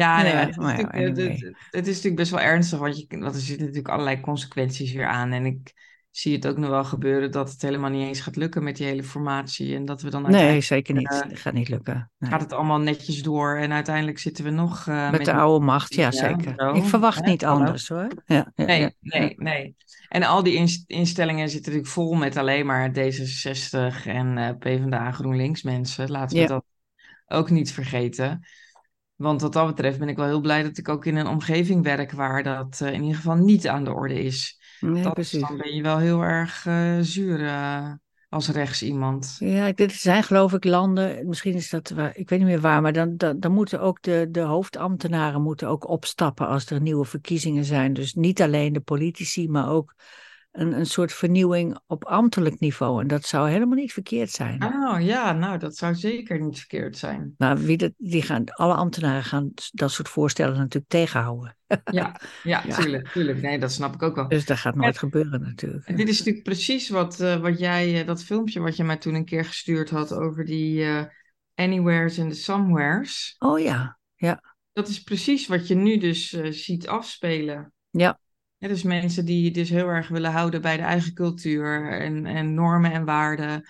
[0.00, 1.36] Ja, nee, Ja, het, is maar ja, natuurlijk, anyway.
[1.36, 4.92] het, het is natuurlijk best wel ernstig, want, je, want er zitten natuurlijk allerlei consequenties
[4.92, 5.32] weer aan.
[5.32, 5.72] En ik
[6.10, 8.86] zie het ook nog wel gebeuren dat het helemaal niet eens gaat lukken met die
[8.86, 9.74] hele formatie.
[9.74, 11.10] En dat we dan Nee, zeker niet.
[11.10, 12.10] eh, Dat gaat niet lukken.
[12.18, 12.30] Nee.
[12.30, 13.56] gaat het allemaal netjes door.
[13.56, 16.52] En uiteindelijk zitten we nog eh, Met de oude macht, ja, Ja, zeker.
[16.56, 18.08] zo, Ik verwacht niet anders hoor.
[18.54, 19.76] Nee, nee, nee.
[20.08, 25.12] En al die ins- instellingen zitten natuurlijk vol met alleen maar D66 en eh PvdA
[25.12, 26.10] GroenLinks mensen.
[26.10, 26.64] Laten we dat
[27.26, 28.46] ook niet vergeten.
[29.20, 31.82] Want wat dat betreft ben ik wel heel blij dat ik ook in een omgeving
[31.82, 34.58] werk waar dat eh, in ieder geval niet aan de orde is.
[34.80, 35.40] Nee, dat, precies.
[35.40, 37.92] dan ben je wel heel erg eh, zuur eh,
[38.28, 39.36] als rechts iemand.
[39.38, 42.82] Ja, dit zijn geloof ik landen, misschien is dat waar, ik weet niet meer waar,
[42.82, 47.04] maar dan, dan, dan moeten ook de, de hoofdambtenaren moeten ook opstappen als er nieuwe
[47.04, 47.92] verkiezingen zijn.
[47.92, 49.94] Dus niet alleen de politici, maar ook
[50.52, 53.00] een, een soort vernieuwing op ambtelijk niveau.
[53.00, 54.64] En dat zou helemaal niet verkeerd zijn.
[54.64, 57.34] Oh ja, nou dat zou zeker niet verkeerd zijn.
[57.38, 61.54] Maar wie dat, die gaan, alle ambtenaren gaan dat soort voorstellen natuurlijk tegenhouden.
[61.84, 62.76] Ja, ja, Ja.
[62.76, 63.42] tuurlijk, tuurlijk.
[63.42, 64.28] Nee, dat snap ik ook wel.
[64.28, 65.86] Dus dat gaat nooit gebeuren natuurlijk.
[65.86, 68.96] En dit is natuurlijk precies wat, eh, wat jij, eh, dat filmpje wat je mij
[68.96, 71.04] toen een keer gestuurd had over die eh,
[71.54, 73.36] anywheres en de somewheres.
[73.38, 73.98] Oh ja,
[74.72, 77.72] Dat is precies wat je nu dus ziet afspelen.
[77.90, 78.18] Ja.
[78.60, 82.54] Ja, dus mensen die dus heel erg willen houden bij de eigen cultuur en, en
[82.54, 83.68] normen en waarden.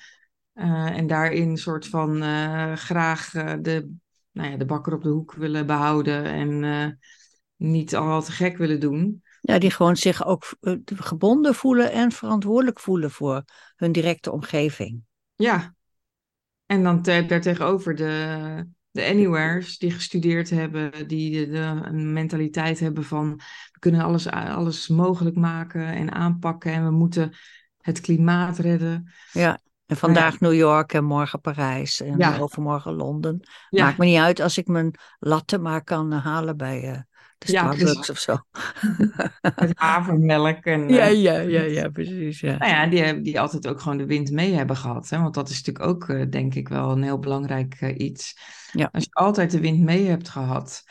[0.53, 3.95] eh, en daarin soort van eh, graag eh, de,
[4.33, 6.99] nou ja, de bakker op de hoek willen behouden en
[7.57, 9.23] niet al te gek willen doen.
[9.41, 10.55] ja, die gewoon zich ook
[10.97, 13.45] gebonden voelen en verantwoordelijk voelen voor
[13.77, 15.03] hun directe omgeving.
[15.35, 15.75] Ja,
[16.67, 22.81] en dan te- daartegenover de, de anywheres die gestudeerd hebben, die de, de- een mentaliteit
[22.81, 23.41] hebben van
[23.81, 27.33] kunnen alles, alles mogelijk maken en aanpakken en we moeten
[27.79, 29.13] het klimaat redden.
[29.87, 32.39] En vandaag New York en morgen Parijs en Ja.
[32.39, 33.41] overmorgen Londen.
[33.69, 36.99] Ja, Maakt me niet uit als ik mijn latte maar kan halen bij eh,
[37.47, 38.37] de Ja, Starbucks of zo.
[39.61, 42.41] met havermelk en Ja, eh, ja, ja, ja, precies.
[42.41, 42.57] Ja.
[42.57, 45.09] nou ja, die, die altijd ook gewoon de wind mee hebben gehad.
[45.09, 45.19] Hè?
[45.21, 48.37] Want dat is natuurlijk ook, eh, denk ik, wel een heel belangrijk eh, iets.
[48.73, 48.89] Ja.
[48.93, 50.83] Als je altijd de wind mee hebt gehad,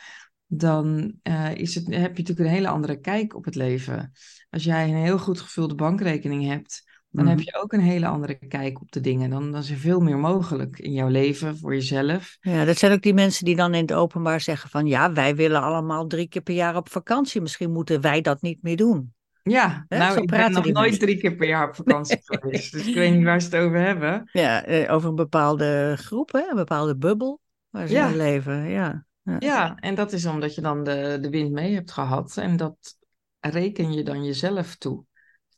[0.52, 4.12] dan eh, is het, heb je natuurlijk een hele andere kijk op het leven.
[4.50, 7.34] Als jij een heel goed gevulde bankrekening hebt, dan Mhm.
[7.36, 9.30] heb je ook een hele andere kijk op de dingen.
[9.30, 12.36] Dan, dan is er veel meer mogelijk in jouw leven, voor jezelf.
[12.40, 15.36] Ja, dat zijn ook die mensen die dan in het openbaar zeggen van ja, wij
[15.36, 17.40] willen allemaal drie keer per jaar op vakantie.
[17.40, 19.14] Misschien moeten wij dat niet meer doen.
[19.42, 20.98] Ja, Hè, nou, ik ben praten nog nooit mensen.
[21.00, 22.72] drie keer per jaar op vakantie geweest.
[22.72, 24.28] Dus ik weet niet waar ze het over hebben.
[24.32, 26.38] Ja, eh, over een bepaalde groep, hè?
[26.50, 28.08] een bepaalde bubbel waar ze Ja.
[28.08, 28.68] in leven.
[28.68, 29.04] Ja.
[29.38, 29.74] Ja.
[29.74, 32.36] En dat is omdat je dan de, de wind mee hebt gehad.
[32.36, 32.96] En dat
[33.40, 35.04] reken je dan jezelf toe.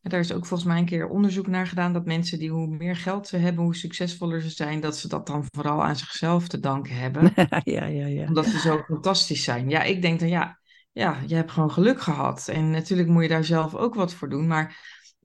[0.02, 2.76] En daar is ook volgens mij een keer onderzoek naar gedaan dat mensen die hoe
[2.76, 6.48] meer geld ze hebben, hoe succesvoller ze zijn, dat ze dat dan vooral aan zichzelf
[6.48, 7.32] te danken hebben.
[7.64, 8.26] ja, ja, ja.
[8.26, 9.68] Omdat ze zo fantastisch zijn.
[9.68, 10.61] Ja, ik denk dan ja,
[10.92, 12.48] ja, je hebt gewoon geluk gehad.
[12.48, 14.46] En natuurlijk moet je daar zelf ook wat voor doen.
[14.46, 14.78] Maar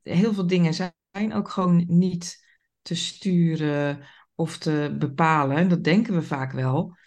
[0.03, 2.45] heel veel dingen zijn ook gewoon niet
[2.81, 3.99] te sturen
[4.35, 5.57] of te bepalen.
[5.57, 6.97] En dat denken we vaak wel.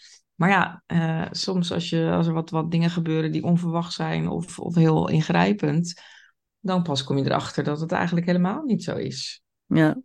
[0.41, 4.29] Maar ja, eh, soms als, je, als er wat, wat dingen gebeuren die onverwacht zijn
[4.29, 6.01] of, of heel ingrijpend,
[6.61, 9.43] dan pas kom je erachter dat het eigenlijk helemaal niet zo is.
[9.67, 9.97] Ja,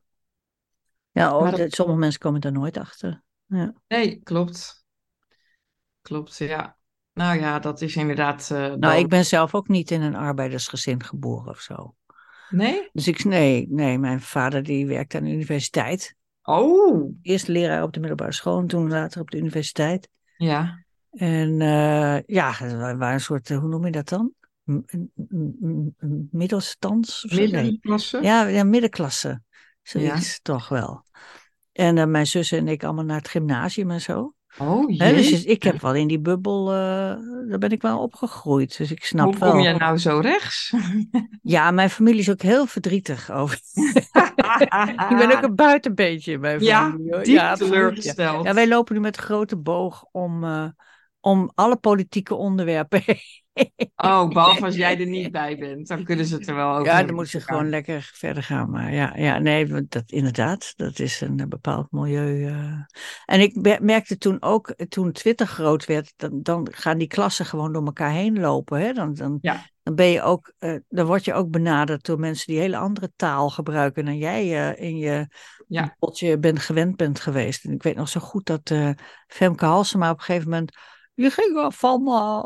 [1.12, 3.24] ja oh, dat- sommige mensen komen daar nooit achter.
[3.46, 3.74] Ja.
[3.88, 4.86] Nee, klopt.
[6.02, 6.78] Klopt, ja.
[7.14, 8.52] Nou ja, dat is inderdaad.
[8.52, 11.96] eh, Nou, dan- ik ben zelf ook niet in een arbeidersgezin geboren of zo.
[12.50, 12.90] Nee?
[12.94, 16.16] Dus ik, nee, nee, mijn vader die werkte aan de universiteit.
[16.44, 20.10] Oh, Eerst leraar op de middelbare school en toen later op de universiteit.
[20.38, 20.84] Ja.
[21.12, 24.34] En eh, ja, we waren een soort, eh, hoe noem je dat dan?
[26.32, 27.26] Middelstands?
[27.26, 27.38] of zo?
[27.38, 27.52] Nee.
[27.52, 28.20] Middenklasse?
[28.22, 29.42] Ja, ja, middenklasse.
[29.82, 31.04] Zoiets toch wel.
[31.72, 34.35] En eh, mijn zussen en ik allemaal naar het gymnasium en zo.
[34.58, 35.44] Oh dus jee.
[35.44, 36.76] ik heb wel in die bubbel, eh,
[37.50, 38.78] daar ben ik wel opgegroeid.
[38.78, 39.52] Dus ik snap Hoe wel.
[39.52, 40.74] kom je nou zo rechts?
[41.42, 43.60] Ja, mijn familie is ook heel verdrietig over.
[45.10, 47.14] ik ben ook een buitenbeentje in mijn Ja, familie.
[47.14, 47.24] hoor.
[47.24, 47.56] diep ja.
[47.56, 48.46] teleurgesteld.
[48.46, 50.66] Ja, wij lopen nu met grote boog om, eh,
[51.26, 53.04] om alle politieke onderwerpen.
[53.96, 56.86] Oh, behalve als jij er niet bij bent, dan kunnen ze het er wel over
[56.86, 58.70] Ja, dan moeten ze gewoon lekker verder gaan.
[58.70, 62.46] Maar ja, ja nee, dat, inderdaad, dat is een eh, bepaald milieu.
[62.48, 62.74] eh.
[63.26, 67.46] En ik merkte toen ook, eh, toen Twitter groot werd, dan, dan gaan die klassen
[67.46, 68.80] gewoon door elkaar heen lopen.
[68.80, 68.94] Hè?
[68.94, 69.70] Dan, dan, Ja.
[69.84, 70.54] dan ben je ook,
[70.90, 74.98] dan word je ook benaderd door mensen die hele andere taal gebruiken dan jij in
[74.98, 75.28] je
[75.68, 75.96] Ja.
[76.14, 77.66] je bent gewend bent geweest.
[77.66, 78.74] En ik weet nog zo goed dat
[79.28, 80.78] Femke Halsema op een gegeven moment,
[81.16, 82.44] je ging van eh,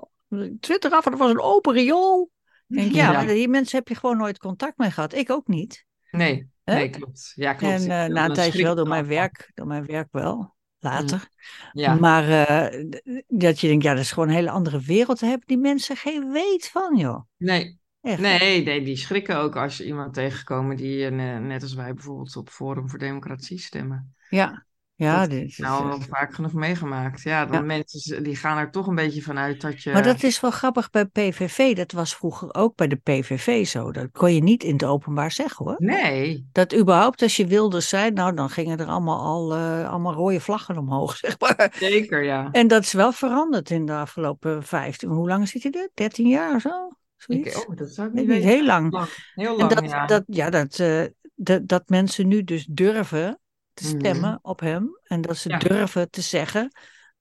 [0.59, 2.31] Twitter af en dat was een open riool.
[2.67, 3.11] Denk, ja, Ja.
[3.11, 5.13] maar die mensen heb je gewoon nooit contact mee gehad.
[5.13, 5.85] Ik ook niet.
[6.11, 7.31] Nee, nee, klopt.
[7.35, 7.85] Ja, klopt.
[7.87, 11.27] En na een tijdje wel door mijn werk, door mijn werk wel, later.
[11.71, 12.85] Ja, Maar eh,
[13.27, 15.19] dat je denkt, ja, dat is gewoon een hele andere wereld.
[15.19, 17.19] Daar hebben die mensen geen weet van, joh.
[17.37, 18.19] nee, Echt.
[18.21, 21.93] nee, nee, die schrikken ook als je iemand tegenkomen die, eh, ne- net als wij
[21.93, 24.15] bijvoorbeeld op Forum voor Democratie stemmen.
[24.29, 24.65] Ja,
[24.99, 25.19] ja.
[25.21, 27.21] Dat dit is Nou, al vaak genoeg meegemaakt.
[27.21, 27.61] Ja, dan Ja.
[27.61, 29.91] mensen die gaan er toch een beetje vanuit dat je...
[29.91, 31.75] Maar dat is wel grappig bij PVV.
[31.75, 33.91] Dat was vroeger ook bij de PVV zo.
[33.91, 35.75] Dat kon je niet in het openbaar zeggen, hoor.
[35.77, 40.13] Nee, Dat überhaupt als je wilde zijn, nou dan gingen er allemaal al eh, allemaal
[40.13, 41.73] rode vlaggen omhoog, zeg maar.
[41.77, 42.49] zeker, ja.
[42.51, 45.89] En dat is wel veranderd in de afgelopen 15, hoe lang zit hij er?
[45.93, 46.89] 13 jaar of zo?
[47.17, 47.61] Zoiets?
[47.61, 48.91] Ik, oh, dat zou ik niet niet, heel lang.
[48.91, 50.05] Lang, Heel En lang, dat, ja.
[50.05, 51.03] dat, ja, dat, eh,
[51.35, 53.39] dat, dat mensen nu dus durven
[53.81, 53.99] te Mhm.
[53.99, 54.89] stemmen op hem.
[55.03, 55.57] En dat ze Ja.
[55.57, 56.71] durven te zeggen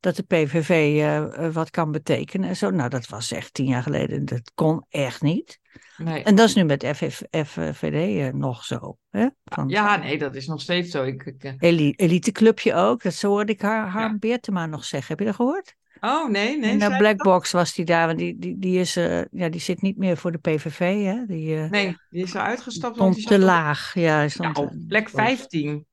[0.00, 2.70] dat de PVV eh, eh, wat kan betekenen en zo.
[2.70, 4.24] Nou, dat was echt tien jaar geleden.
[4.24, 5.58] Dat kon echt niet.
[5.96, 6.22] Nee.
[6.22, 8.96] En dat is nu met FF, FVD eh, nog zo.
[9.10, 9.26] Hè?
[9.44, 11.04] Van, Ja, nee, dat is nog steeds zo.
[11.04, 13.02] Ik, ik, Eli- Eliteclubje ook.
[13.02, 15.08] Dat zo hoorde ik haar, Harm Beertema nog zeggen.
[15.08, 15.76] Heb je dat gehoord?
[16.00, 16.70] Oh, nee, nee.
[16.70, 18.06] In de zei- Blackbox was die daar.
[18.06, 18.94] Want die, die, die, is,
[19.30, 20.78] ja, die zit niet meer voor de PVV.
[21.04, 21.24] Hè?
[21.26, 22.94] Die Nee, die is er uitgestapt.
[22.94, 23.94] stond te laag.
[23.94, 25.86] Ja, Ja, stond, op eh, plek 15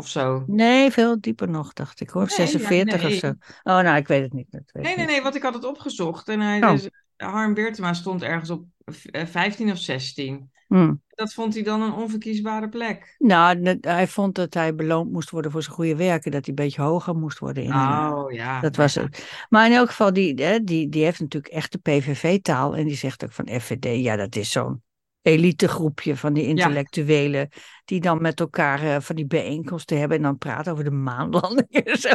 [0.00, 0.44] of zo.
[0.46, 2.26] Nee, veel dieper nog, dacht ik hoor.
[2.26, 3.28] Nee, ja, 46 of zo.
[3.62, 4.46] Oh, nou, ik weet het niet.
[4.50, 5.06] Weet Nee, nee, niet.
[5.06, 6.28] nee, want ik had het opgezocht.
[6.28, 6.70] En hij, Oh.
[6.70, 8.64] dus, Harm Beertema stond ergens op
[9.10, 10.50] eh, 15 of 16.
[10.68, 10.94] Hm.
[11.08, 13.14] Dat vond hij dan een onverkiesbare plek.
[13.18, 16.30] Nou, hij vond dat hij beloond moest worden voor zijn goede werken.
[16.30, 17.62] Dat hij een beetje hoger moest worden.
[17.62, 18.60] In, eh, Oh, ja.
[18.60, 19.26] dat was het.
[19.48, 22.76] Maar in elk geval, die, die, die heeft natuurlijk echt de PVV-taal.
[22.76, 24.82] En die zegt ook van FVD, ja, dat is zo'n
[25.22, 27.48] elitegroepje van die intellectuelen.
[27.84, 30.16] Die dan met elkaar eh, van die bijeenkomsten hebben.
[30.16, 32.08] En dan praten over de maanlanding en zo.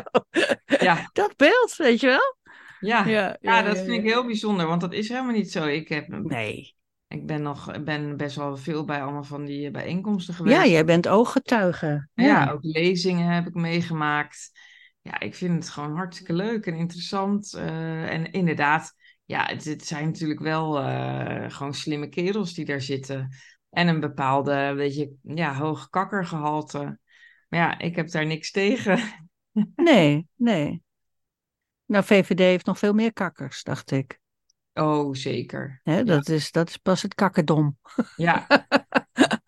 [0.65, 1.09] Ja.
[1.13, 2.37] Dat beeld, weet je wel?
[2.79, 3.05] Ja.
[3.05, 5.65] Ja, Ja, dat vind ik heel bijzonder, want dat is helemaal niet zo.
[5.65, 6.75] Ik, heb, Nee.
[7.07, 10.55] ik ben, nog, ben best wel veel bij allemaal van die eh, bijeenkomsten geweest.
[10.55, 12.07] Ja, jij bent ooggetuige.
[12.13, 14.51] Ja, ook lezingen heb ik meegemaakt.
[15.01, 17.53] Ja, ik vind het gewoon hartstikke leuk en interessant.
[17.53, 18.93] eh, en inderdaad,
[19.25, 23.29] ja, het, het zijn natuurlijk wel eh, gewoon slimme kerels die daar zitten.
[23.69, 26.99] En een bepaalde, weet je, ja, hoog kakkergehalte.
[27.47, 28.99] Maar ja, ik heb daar niks tegen.
[29.75, 30.83] Nee, nee.
[31.85, 34.19] Nou, VVD heeft nog veel meer kakkers, dacht ik.
[34.73, 35.79] Oh, zeker.
[35.83, 37.77] Hè, dat, is, dat is pas het kakkerdom.
[38.15, 38.45] Ja.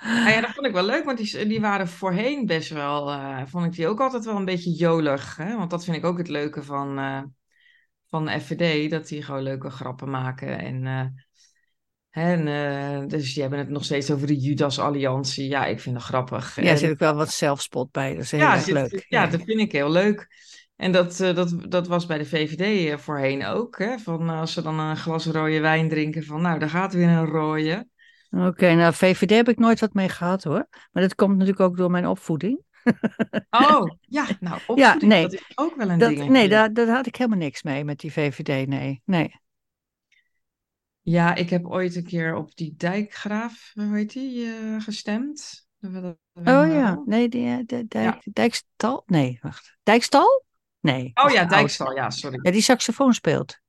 [0.07, 3.41] Nou ja, dat vond ik wel leuk, want die, die waren voorheen best wel, eh,
[3.45, 5.35] vond ik die ook altijd wel een beetje jolig.
[5.35, 5.55] Hè?
[5.57, 7.21] Want dat vind ik ook het leuke van, eh,
[8.09, 10.59] van de FVD, dat die gewoon leuke grappen maken.
[10.59, 11.05] En, hè,
[12.33, 15.49] en, eh, dus die hebben het nog steeds over de Judas-alliantie.
[15.49, 16.55] Ja, ik vind dat grappig.
[16.55, 18.13] Ja, er zit ook wel wat zelfspot bij.
[18.13, 19.05] Dat is heel ja, erg zit- leuk.
[19.07, 20.27] ja, dat vind ik heel leuk.
[20.75, 23.77] En dat, eh, dat, dat was bij de VVD voorheen ook.
[23.77, 23.97] Hè?
[23.97, 27.25] Van als ze dan een glas rode wijn drinken, van nou, daar gaat weer een
[27.25, 27.87] rode.
[28.29, 30.67] Oké, nou, VVD heb ik nooit wat mee gehad hoor.
[30.91, 32.61] Maar dat komt natuurlijk ook door mijn opvoeding.
[33.49, 35.21] Oh, ja, nou, opvoeding, nee.
[35.21, 36.29] dat is ook wel een Dat, ding.
[36.29, 38.67] nee, daar, daar had ik helemaal niks mee met die VVD.
[38.67, 39.35] Nee, nee.
[41.01, 45.67] Ja, ik heb ooit een keer op die dijkgraaf, hoe heet die, eh, gestemd.
[46.33, 49.03] Oh ja, nee, die, eh, de, dijk, Dijkstal?
[49.05, 49.77] Nee, wacht.
[49.83, 50.45] Dijkstal?
[50.79, 51.11] Nee.
[51.13, 51.45] Oh ja.
[51.45, 52.39] Dijkstal, ja, sorry.
[52.41, 53.59] Ja, die saxofoon speelt.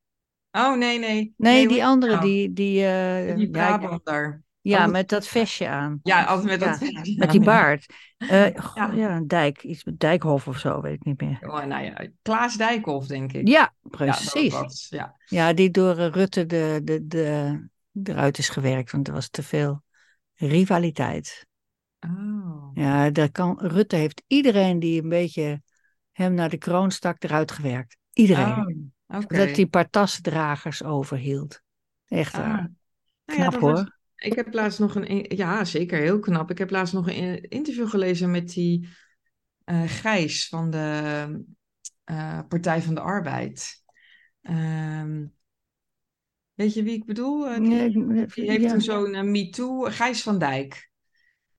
[0.52, 1.35] Oh, nee, nee.
[1.37, 2.24] Nee, die andere, nou?
[2.24, 2.52] die...
[2.52, 4.42] Die, eh, Die ja, Brabander.
[4.60, 6.00] Ja, Oh, met dat vestje aan.
[6.02, 7.16] Ja, altijd met Ja, dat...
[7.16, 7.86] Met die baard.
[8.16, 9.16] Eh, goh, Ja.
[9.16, 9.62] een dijk.
[9.62, 11.38] Iets met Dijkhof of zo, weet ik niet meer.
[11.40, 13.48] Oh, nou ja, Klaas Dijkhoff, denk ik.
[13.48, 14.52] Ja, precies.
[14.52, 15.16] was, ja.
[15.24, 17.68] Ja, die door eh, Rutte de, de, de,
[18.02, 19.82] eruit is gewerkt, want er was te veel
[20.34, 21.46] rivaliteit.
[22.00, 22.70] Oh.
[22.74, 25.62] Ja, daar kan, Rutte heeft iedereen die een beetje
[26.12, 27.96] hem naar de kroon stak eruit gewerkt.
[28.12, 28.92] Iedereen.
[29.06, 29.20] Oh.
[29.20, 31.60] Dat hij een paar tassendragers overhield.
[32.06, 32.40] Echt Ah.
[32.40, 32.72] waar.
[33.24, 33.72] Nou ja, Knap hoor.
[33.72, 35.24] was- ik heb laatst nog een...
[35.37, 36.50] Ja, zeker, heel knap.
[36.50, 38.88] Ik heb laatst nog een in- interview gelezen met die
[39.64, 41.44] eh, Gijs van de
[42.04, 43.85] eh, Partij van de Arbeid.
[44.42, 45.26] Ehm,
[46.54, 47.48] weet je wie ik bedoel?
[47.48, 48.70] Eh, die, heeft ja.
[48.70, 50.90] toen zo'n MeToo, Gijs van Dijk.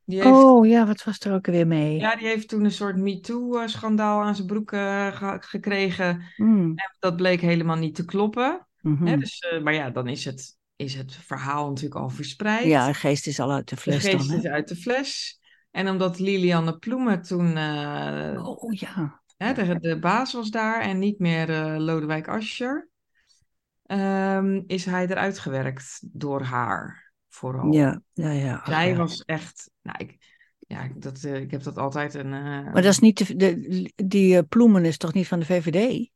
[0.04, 1.95] Die heeft, Oh ja, wat was er ook weer mee?
[1.95, 6.24] ja, die heeft toen een soort MeToo-schandaal aan zijn broek ge- gekregen.
[6.38, 8.67] Mm, Dat bleek helemaal niet te kloppen.
[8.84, 9.19] mhm.
[9.19, 12.65] Dus, maar ja, dan is het, is het verhaal natuurlijk al verspreid.
[12.65, 15.39] Ja, een geest is al uit de de fles dan, geest is uit de fles.
[15.72, 19.22] En omdat Lilianne Ploemen toen eh, Oh ja.
[19.38, 22.89] hè, de, de baas was daar en niet meer eh, Lodewijk Asscher,
[23.86, 27.72] ehm, is hij eruit gewerkt door haar vooral.
[27.72, 28.56] Ja, ja, ja.
[28.56, 28.96] ach, Zij ja.
[28.96, 30.18] was echt, nou, ik,
[30.60, 32.30] ja, dat, eh, ik heb dat altijd een.
[32.30, 36.10] Maar dat is niet de, de, die Ploemen is toch niet van de VVD?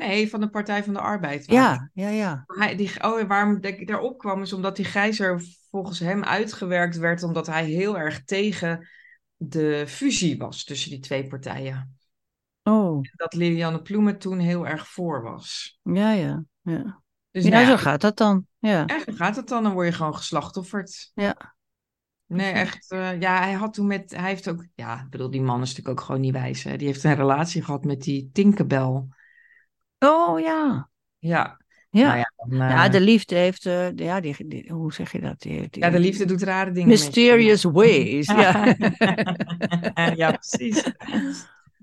[0.00, 1.46] Nee, van de Partij van de Arbeid.
[1.46, 2.44] Ja, ja, ja.
[2.46, 7.22] Hij, die, oh, waarom ik daarop kwam, is omdat die gijzer volgens hem uitgewerkt werd,
[7.22, 8.88] omdat hij heel erg tegen
[9.36, 11.96] de fusie was tussen die twee partijen.
[12.62, 15.78] Oh, Dat Lilianne Ploemen toen heel erg voor was.
[15.82, 16.44] ja, ja.
[16.62, 18.46] Ja, Dus ja nou zo ja, gaat dat dan.
[18.58, 21.10] Ja, en zo gaat het dan, dan word je gewoon geslachtofferd.
[21.14, 21.54] ja.
[22.26, 22.90] Nee, echt.
[22.90, 25.68] eh, ja, hij had toen met, hij heeft ook, ja, ik bedoel, die man is
[25.68, 26.62] natuurlijk ook gewoon niet wijs.
[26.62, 26.76] Hè?
[26.76, 29.04] Die heeft een relatie gehad met die Tinkerbell.
[30.04, 30.88] Oh ja.
[31.18, 31.58] Ja,
[31.90, 32.06] Ja.
[32.06, 35.20] nou ja, dan, eh, Ja, de liefde heeft, eh, ja, die, die- hoe zeg je
[35.20, 35.40] dat?
[35.40, 36.88] Die, die- ja, de liefde doet rare dingen.
[36.88, 38.76] Mysterious ways, ja.
[40.16, 40.92] ja, precies.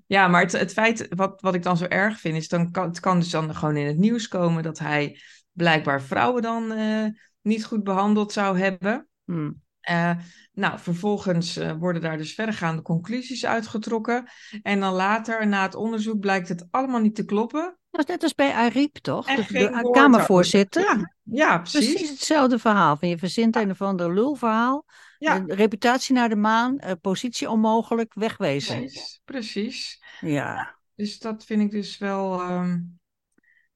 [0.08, 2.88] Ja, maar het, het feit, wat, wat ik dan zo erg vind, is dan kan,
[2.88, 5.20] het kan dus dan gewoon in het nieuws komen dat hij
[5.52, 7.06] blijkbaar vrouwen dan eh,
[7.42, 9.08] niet goed behandeld zou hebben.
[9.26, 9.52] Hm.
[9.80, 10.12] Eh,
[10.54, 14.26] nou, vervolgens worden daar dus verdergaande conclusies uitgetrokken.
[14.62, 17.78] En dan later, na het onderzoek, blijkt het allemaal niet te kloppen.
[17.98, 19.26] Dat is net als bij Ariep, toch?
[19.26, 20.82] De, Kamervoorzitter.
[20.82, 21.90] Ja, ja precies.
[21.92, 22.98] Precies hetzelfde verhaal.
[22.98, 24.86] Van je verzint een of ander lulverhaal.
[25.18, 25.46] Ja.
[25.46, 26.80] Eh, reputatie naar de maan.
[26.80, 28.14] eh, positie onmogelijk.
[28.14, 28.78] Wegwezen.
[28.80, 30.04] Precies, precies.
[30.20, 30.76] Ja.
[30.96, 32.80] Dus dat vind ik dus wel, ehm,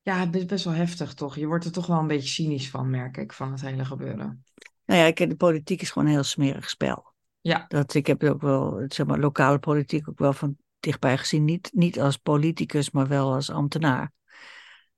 [0.01, 1.35] ja, best, best wel heftig toch.
[1.35, 4.43] Je wordt er toch wel een beetje cynisch van, merk ik, van het hele gebeuren.
[4.85, 7.13] Nou ja, ik, de politiek is gewoon een heel smerig spel.
[7.41, 7.65] Ja.
[7.67, 11.45] Dat, ik heb ook wel, zeg maar, lokale politiek ook wel van dichtbij gezien.
[11.45, 14.11] Niet, niet als politicus, maar wel als ambtenaar.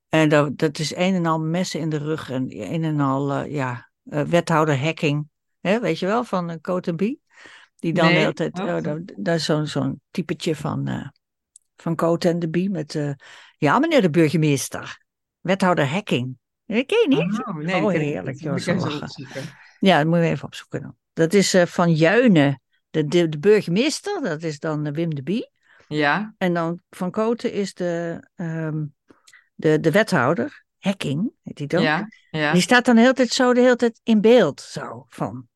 [0.08, 3.32] En dat, dat is een en al messen in de rug en een en al,
[3.32, 5.28] eh, ja, eh, wethouder hacking.
[5.60, 7.20] Hè, weet je wel, van uh, Coat Bie.
[7.76, 8.86] Die dan Nee, de hele tijd, wat?
[9.26, 11.08] oh, is zo'n zo'n typetje van, eh
[11.76, 13.10] van Coat en de Bie met, eh,
[13.58, 15.04] ja meneer de burgemeester,
[15.40, 16.38] wethouder hacking.
[16.66, 17.44] Dat ken je niet?
[17.44, 18.66] Oh, Oh, ken ik heerlijk, joh, ik.
[19.80, 20.96] Ja, dat moet je even opzoeken dan.
[21.12, 25.22] Dat is eh, van Juinen, de, de, de burgemeester, dat is dan eh, Wim de
[25.22, 25.50] Bie.
[25.88, 28.84] Ja, En dan van Koten is de, ehm,
[29.54, 31.82] de, de wethouder, Hacking, heet hij dan.
[31.82, 32.52] ja, ja.
[32.52, 34.60] Die staat dan de hele tijd zo de hele tijd in beeld.
[34.60, 35.48] Zo van,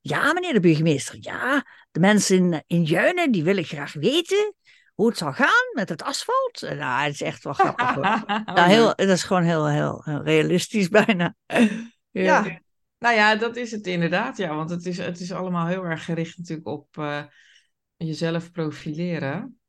[0.00, 4.54] ja meneer de burgemeester, ja, de mensen in, in Juinen, die willen graag weten
[4.94, 6.60] hoe het zal gaan met het asfalt.
[6.60, 8.04] Nou, het is echt wel grappig hoor.
[8.26, 11.34] Oh, Nou, heel, dat is gewoon heel, heel, heel realistisch bijna.
[12.10, 12.60] Ja,
[12.98, 14.54] nou ja, dat is het inderdaad, ja.
[14.54, 17.22] Want het is, het is allemaal heel erg gericht natuurlijk op eh,
[17.96, 19.59] jezelf profileren.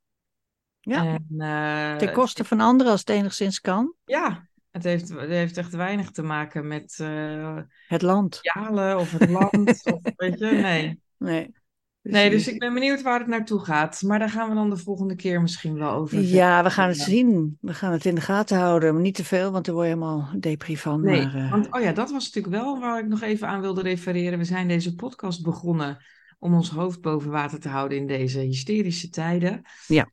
[0.81, 1.05] Ja.
[1.05, 3.93] En, eh, Ten koste van anderen als het enigszins kan.
[4.05, 8.39] Ja, het heeft, het heeft echt weinig te maken met eh Het land.
[8.41, 9.81] jalen of het land.
[9.93, 11.01] of, weet je, nee.
[11.17, 11.59] Nee.
[12.03, 14.01] Nee, dus ik ben benieuwd waar het naartoe gaat.
[14.01, 16.19] Maar daar gaan we dan de volgende keer misschien wel over.
[16.19, 17.57] Ja, we gaan het zien.
[17.61, 18.93] We gaan het in de gaten houden.
[18.93, 21.01] Maar niet te veel, want daar word je helemaal depri van.
[21.01, 23.61] Nee, maar, eh, want oh ja, dat was natuurlijk wel waar ik nog even aan
[23.61, 24.37] wilde refereren.
[24.39, 26.03] We zijn deze podcast begonnen
[26.39, 29.61] om ons hoofd boven water te houden in deze hysterische tijden.
[29.87, 30.11] Ja.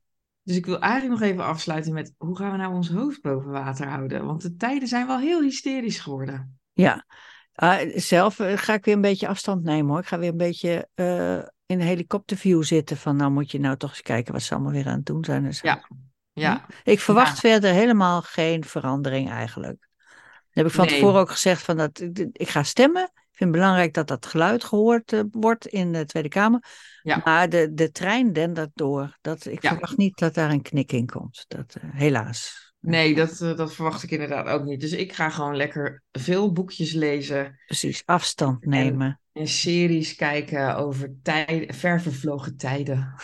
[0.48, 3.50] Dus ik wil eigenlijk nog even afsluiten met hoe gaan we nou ons hoofd boven
[3.50, 4.24] water houden?
[4.24, 6.58] Want de tijden zijn wel heel hysterisch geworden.
[6.72, 7.04] ja.
[7.52, 9.98] Ah, zelf eh, ga ik weer een beetje afstand nemen hoor.
[10.00, 12.96] Ik ga weer een beetje eh, in een helikopterview zitten.
[12.96, 15.24] Van nou moet je nou toch eens kijken wat ze allemaal weer aan het doen
[15.24, 15.52] zijn.
[15.62, 15.87] Ja.
[16.32, 19.78] Ja, Ik verwacht verder helemaal geen verandering eigenlijk.
[19.80, 20.94] Dat heb ik van Nee.
[20.94, 23.11] tevoren ook gezegd van dat ik, ik ga stemmen.
[23.38, 26.64] Ik vind het belangrijk dat dat geluid gehoord eh, wordt in de Tweede Kamer.
[27.03, 27.20] Ja.
[27.24, 29.18] Maar de, de trein dendert door.
[29.20, 29.68] Dat, ik Ja.
[29.70, 31.44] verwacht niet dat daar een knik in komt.
[31.48, 32.72] Dat, eh, helaas.
[32.81, 34.81] nee, dat, eh, dat verwacht ik inderdaad ook niet.
[34.81, 39.21] Dus ik ga gewoon lekker veel boekjes lezen Precies, afstand nemen.
[39.38, 43.14] En series kijken over tijden, ver vervlogen tijden.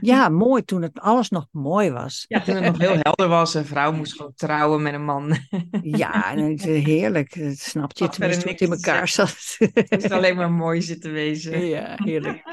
[0.00, 2.24] Ja, mooi toen het alles nog mooi was.
[2.28, 3.54] Ja, toen het nog heel helder was.
[3.54, 5.36] Een vrouw moest gewoon trouwen met een man.
[5.82, 7.34] Ja, en het is heerlijk.
[7.34, 9.56] Het snapt je verder tenminste hoe in elkaar zat.
[9.74, 11.66] Het is alleen maar mooi zitten wezen.
[11.66, 12.42] Ja, heerlijk.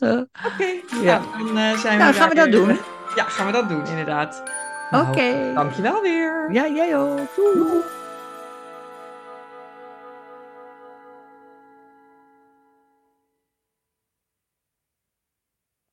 [0.00, 0.66] Oké,
[1.02, 1.18] Ja.
[1.18, 2.78] nou, dan eh, zijn we Nou, gaan we dat weer- doen.
[3.14, 4.42] Ja, gaan we dat doen, inderdaad.
[4.90, 5.30] Oké.
[5.32, 6.48] Nou, dankjewel weer.
[6.52, 7.20] Ja, jij ook.
[7.36, 7.82] Doei.